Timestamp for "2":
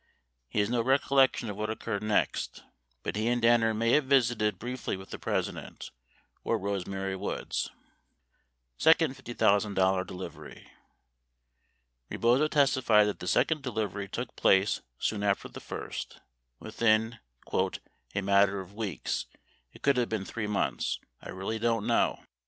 6.41-6.41